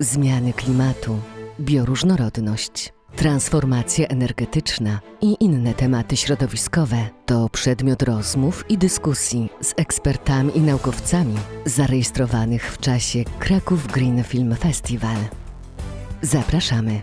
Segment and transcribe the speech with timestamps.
[0.00, 1.18] zmiany klimatu,
[1.60, 10.60] bioróżnorodność, transformacja energetyczna i inne tematy środowiskowe to przedmiot rozmów i dyskusji z ekspertami i
[10.60, 11.34] naukowcami
[11.64, 15.16] zarejestrowanych w czasie Kraków Green Film Festival.
[16.22, 17.00] Zapraszamy.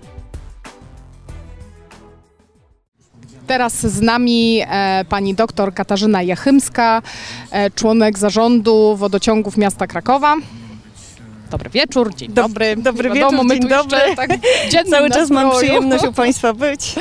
[3.47, 7.01] Teraz z nami e, pani doktor Katarzyna Jachymska,
[7.51, 10.35] e, członek zarządu wodociągów miasta Krakowa.
[11.55, 12.75] Dobry wieczór, dzień Dob- dobry.
[12.75, 13.97] dobry wiadomo, wieczór, my dzień dobry.
[14.15, 14.29] Tak
[14.89, 16.95] Cały czas mam przyjemność u Państwa być.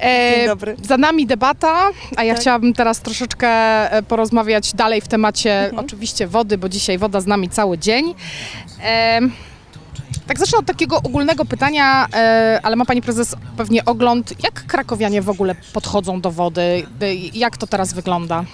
[0.00, 0.76] E, Dzień dobry.
[0.82, 2.40] Za nami debata, a ja Tak.
[2.42, 3.48] chciałabym teraz troszeczkę
[3.92, 5.84] e, porozmawiać dalej w temacie Mhm.
[5.84, 8.14] oczywiście wody, bo dzisiaj woda z nami cały dzień.
[8.82, 9.20] E,
[10.26, 15.22] tak zacznę od takiego ogólnego pytania, e, ale ma Pani Prezes pewnie ogląd, jak krakowianie
[15.22, 16.86] w ogóle podchodzą do wody?
[17.34, 18.44] Jak to teraz wygląda?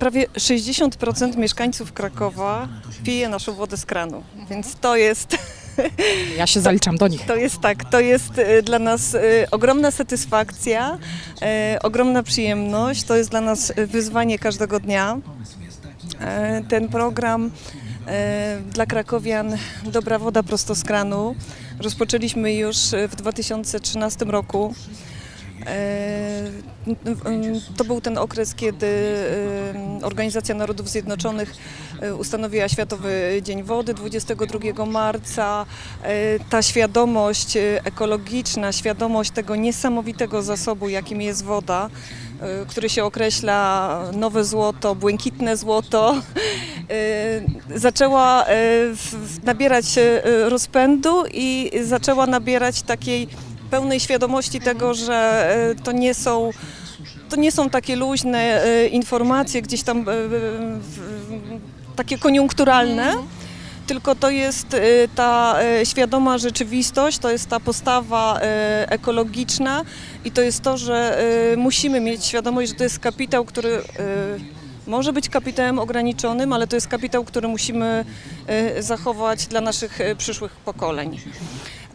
[0.00, 2.68] Prawie 60% mieszkańców Krakowa
[3.04, 5.36] pije naszą wodę z kranu, więc to jest,
[6.36, 7.26] Ja się zaliczam do nich.
[7.26, 10.98] to jest tak, to jest e, dla nas e, ogromna satysfakcja,
[11.42, 15.18] e, ogromna przyjemność, to jest dla nas wyzwanie każdego dnia.
[16.68, 17.50] Ten program
[18.72, 21.34] dla krakowian Dobra woda prosto z kranu
[21.78, 22.76] rozpoczęliśmy już
[23.08, 24.74] w 2013 roku.
[25.66, 26.50] E,
[27.76, 28.86] To był ten okres, kiedy
[30.00, 31.54] e, Organizacja Narodów Zjednoczonych
[32.00, 35.66] e, ustanowiła Światowy Dzień Wody 22 marca.
[36.50, 41.90] Ta świadomość ekologiczna, świadomość tego niesamowitego zasobu, jakim jest woda,
[42.68, 46.14] który się określa nowe złoto, błękitne złoto,
[47.74, 48.44] zaczęła
[49.44, 49.86] nabierać
[50.48, 53.28] rozpędu i zaczęła nabierać takiej
[53.70, 56.50] pełnej świadomości tego, że e, to nie są
[57.28, 60.12] to nie są takie luźne e, informacje gdzieś tam e,
[61.96, 63.14] takie koniunkturalne,
[63.86, 64.76] tylko to jest
[65.14, 68.40] ta świadoma rzeczywistość, to jest ta postawa
[68.86, 69.84] ekologiczna
[70.24, 71.22] i to jest to, że
[71.56, 73.82] musimy mieć świadomość, że to jest kapitał, który
[74.86, 78.04] może być kapitałem ograniczonym, ale to jest kapitał, który musimy
[78.80, 81.20] zachować dla naszych przyszłych pokoleń.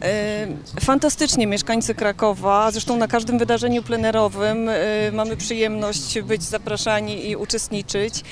[0.02, 0.46] E,
[0.80, 4.74] Fantastycznie mieszkańcy Krakowa, zresztą na każdym wydarzeniu plenerowym e,
[5.12, 8.24] mamy przyjemność być zapraszani i uczestniczyć.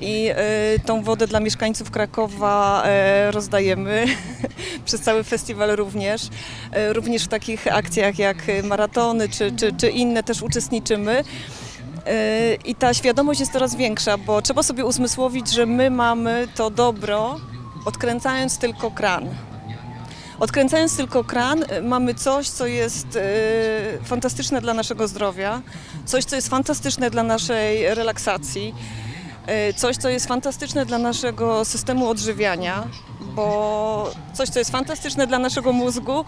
[0.00, 0.36] I e,
[0.86, 2.84] tą wodę dla mieszkańców Krakowa
[3.30, 4.06] rozdajemy
[4.86, 6.28] przez cały festiwal również.
[6.88, 11.24] Również w takich akcjach jak maratony czy, czy, czy inne też uczestniczymy.
[12.64, 17.40] I ta świadomość jest coraz większa, bo trzeba sobie uzmysłowić, że my mamy to dobro,
[17.84, 19.28] odkręcając tylko kran.
[20.42, 23.20] Odkręcając tylko kran, e, mamy coś, co jest e,
[24.04, 25.62] fantastyczne dla naszego zdrowia,
[26.04, 28.74] coś, co jest fantastyczne dla naszej relaksacji,
[29.46, 32.84] e, coś, co jest fantastyczne dla naszego systemu odżywiania,
[33.20, 36.24] bo coś, co jest fantastyczne dla naszego mózgu,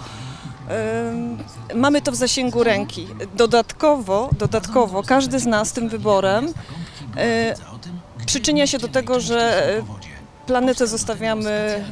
[1.75, 3.07] mamy to w zasięgu ręki.
[3.37, 6.53] Dodatkowo, dodatkowo każdy z nas tym wyborem
[8.27, 9.67] przyczynia się do tego, że
[10.47, 11.85] planetę zostawiamy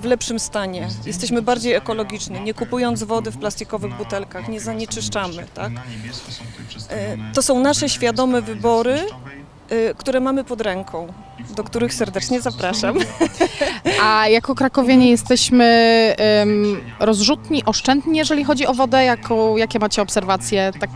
[0.00, 0.88] w lepszym stanie.
[1.06, 5.46] Jesteśmy bardziej ekologiczni, nie kupując wody w plastikowych butelkach, nie zanieczyszczamy.
[5.54, 5.72] Tak?
[6.90, 9.00] E, To są nasze świadome wybory,
[9.70, 11.12] e, które mamy pod ręką,
[11.56, 12.96] do których serdecznie zapraszam.
[14.02, 15.64] A jako krakowianie jesteśmy
[16.18, 19.04] em, rozrzutni, oszczędni, jeżeli chodzi o wodę?
[19.56, 20.72] Jakie macie obserwacje?
[20.80, 20.90] Tak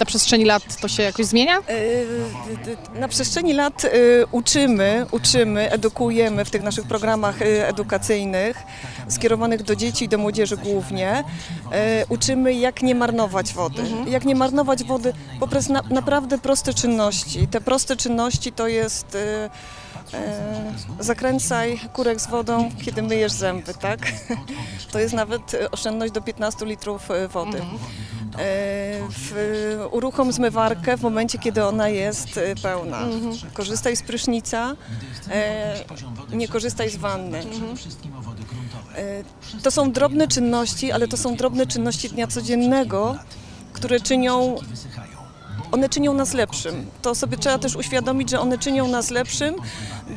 [0.00, 1.58] na przestrzeni lat to się jakoś zmienia?
[1.58, 3.88] E, Na przestrzeni lat e,
[4.30, 8.62] uczymy, uczymy, edukujemy w tych naszych programach e, edukacyjnych
[9.08, 11.24] skierowanych do dzieci i do młodzieży głównie.
[12.08, 13.82] Uczymy jak nie marnować wody.
[14.06, 17.48] Jak nie marnować wody poprzez na, naprawdę proste czynności.
[17.48, 19.16] Te proste czynności to jest
[21.00, 24.00] zakręcaj kurek z wodą, kiedy myjesz zęby, tak?
[24.92, 27.60] To jest nawet oszczędność do 15 litrów wody.
[28.34, 28.38] E,
[29.10, 32.98] w, uruchom zmywarkę w momencie, kiedy ona jest e, pełna.
[33.54, 34.76] Korzystaj z prysznica,
[35.30, 35.74] e,
[36.32, 37.38] nie korzystaj z wanny.
[38.96, 39.24] E,
[39.62, 43.16] to są drobne czynności, ale to są drobne czynności dnia codziennego,
[43.72, 44.56] które czynią
[45.72, 46.86] one czynią nas lepszym.
[47.02, 49.54] To sobie trzeba też uświadomić, że one czynią nas lepszym,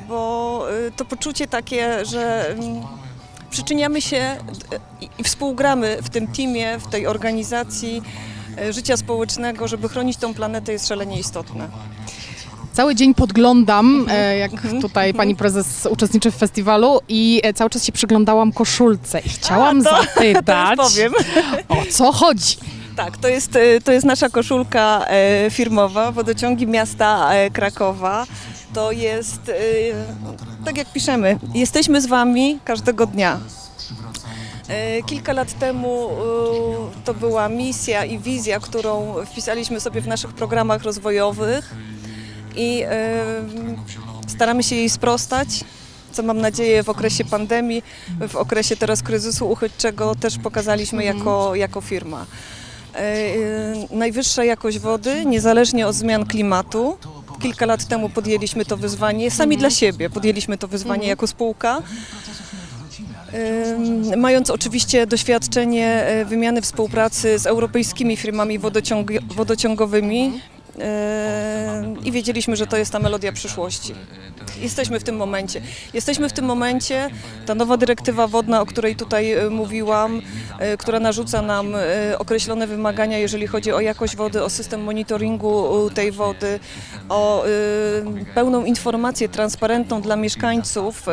[0.08, 0.66] bo
[0.96, 2.84] to poczucie takie, że mm,
[3.52, 4.38] przyczyniamy się
[4.70, 4.80] d-
[5.20, 8.02] i- współgramy w tym teamie, w tej organizacji
[8.70, 11.68] y, życia społecznego, żeby chronić tą planetę jest szalenie istotne.
[12.74, 14.20] Cały dzień podglądam, Mhm.
[14.22, 14.52] e, jak
[14.82, 19.82] tutaj pani prezes uczestniczy w festiwalu i e, cały czas się przyglądałam koszulce i chciałam
[19.82, 21.14] A, to- zapytać, To powiem.
[21.70, 22.56] o co chodzi?
[22.96, 28.26] Tak, to jest, to jest nasza koszulka e, firmowa, wodociągi miasta e, Krakowa.
[28.74, 29.52] to jest,
[30.66, 33.40] tak jak piszemy, jesteśmy z Wami każdego dnia.
[35.00, 36.10] Y, Kilka lat temu
[37.02, 41.76] y, to była misja i wizja, którą wpisaliśmy sobie w naszych programach rozwojowych
[42.56, 45.64] i y, staramy się jej sprostać,
[46.12, 47.84] co mam nadzieję w okresie pandemii,
[48.30, 52.26] w okresie teraz kryzysu uchodźczego też pokazaliśmy jako, jako firma.
[53.92, 56.98] Najwyższa jakość wody, niezależnie od zmian klimatu.
[57.42, 61.82] Kilka lat temu podjęliśmy to wyzwanie, sami dla siebie podjęliśmy to wyzwanie jako spółka.
[64.18, 70.42] Mając oczywiście doświadczenie e, wymiany współpracy z europejskimi firmami wodociąg wodociągowymi
[72.04, 73.94] i wiedzieliśmy, że to jest ta melodia przyszłości.
[74.62, 75.62] Jesteśmy w tym momencie.
[75.94, 77.10] Jesteśmy w tym momencie,
[77.46, 80.22] ta nowa dyrektywa wodna, o której tutaj e, mówiłam,
[80.60, 81.80] e, która narzuca nam e,
[82.20, 86.60] określone wymagania, jeżeli chodzi o jakość wody, o system monitoringu tej wody,
[87.10, 87.44] o
[88.36, 91.06] pełną informację transparentną dla mieszkańców,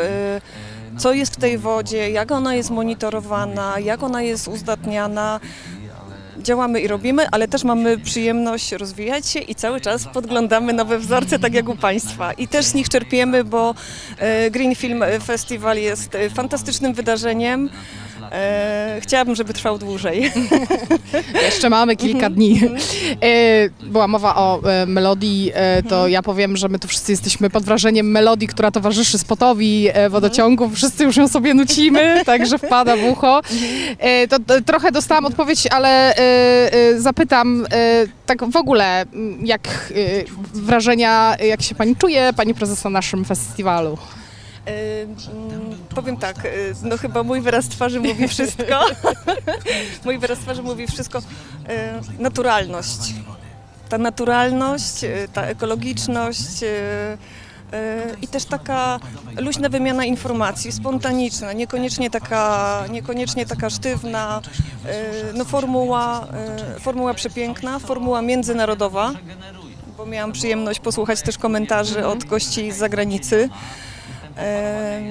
[0.99, 5.41] co jest w tej wodzie, jak ona jest monitorowana, jak ona jest uzdatniana.
[6.43, 11.39] Działamy i robimy, ale też mamy przyjemność rozwijać się i cały czas podglądamy nowe wzorce,
[11.39, 12.33] tak jak u Państwa.
[12.33, 13.75] I też z nich czerpiemy, bo
[14.19, 17.71] e, Green Film Festival jest e, fantastycznym wydarzeniem.
[18.33, 20.33] E, Chciałabym, żeby trwał dłużej.
[21.47, 22.61] Jeszcze mamy kilka dni.
[23.23, 27.51] E, Była mowa o e, melodii, e, to ja powiem, że my tu wszyscy jesteśmy
[27.51, 30.75] pod wrażeniem melodii, która towarzyszy spotowi e, wodociągów.
[30.75, 33.41] Wszyscy już ją sobie nucimy, także wpada w ucho.
[33.99, 34.37] E, To,
[34.67, 36.15] trochę dostałam odpowiedź, ale
[36.97, 37.67] zapytam
[38.27, 39.05] tak w ogóle,
[39.45, 39.93] jak
[40.55, 43.99] wrażenia, jak się pani czuje, pani prezes na naszym festiwalu?
[45.95, 46.51] Powiem tak, e,
[46.83, 48.85] no chyba mój wyraz twarzy mówi wszystko.
[50.05, 51.19] mój wyraz twarzy mówi wszystko.
[51.69, 53.15] E, Naturalność.
[53.89, 56.65] Ta naturalność, e, ta ekologiczność
[58.23, 59.01] i też taka
[59.37, 64.41] luźna wymiana informacji, spontaniczna, niekoniecznie taka, niekoniecznie taka sztywna,
[65.35, 66.27] no formuła,
[66.81, 69.13] formuła przepiękna, formuła międzynarodowa,
[69.97, 73.49] bo miałam przyjemność posłuchać też komentarzy od gości z zagranicy.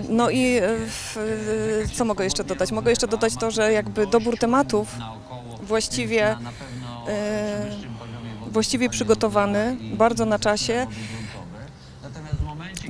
[0.10, 0.68] No i e,
[1.94, 2.72] co mogę jeszcze dodać?
[2.72, 4.96] Mogę jeszcze dodać to, że jakby dobór tematów
[5.64, 6.36] właściwie,
[7.08, 7.66] e,
[8.52, 10.88] właściwie przygotowany, bardzo na czasie.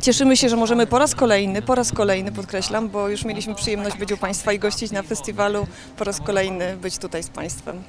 [0.01, 3.97] Cieszymy się, że możemy po raz kolejny, po raz kolejny podkreślam, bo już mieliśmy przyjemność
[3.97, 5.67] być u Państwa i gościć na festiwalu,
[5.97, 7.83] po raz kolejny być tutaj z Państwem.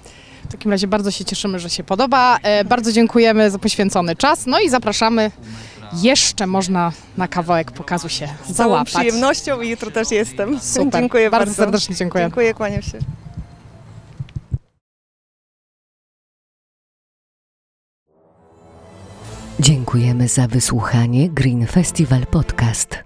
[0.49, 2.39] W takim razie bardzo się cieszymy, że się podoba.
[2.43, 4.47] E, Bardzo dziękujemy za poświęcony czas.
[4.47, 5.31] No i zapraszamy.
[5.93, 8.95] Jeszcze można na kawałek pokazu się Z całą załapać.
[8.95, 10.61] przyjemnością i jutro też jestem.
[10.75, 11.01] Super.
[11.01, 11.47] Dziękuję bardzo.
[11.47, 11.63] bardzo.
[11.63, 12.25] serdecznie dziękuję.
[12.25, 12.99] Dziękuję, kłaniam się.
[19.61, 22.99] Dziękujemy za wysłuchanie Green Festival Podcast.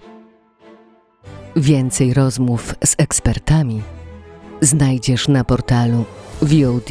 [1.56, 3.82] Więcej rozmów z ekspertami
[4.60, 6.04] znajdziesz na portalu
[6.42, 6.90] VOD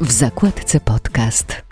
[0.00, 1.67] w zakładce podcast.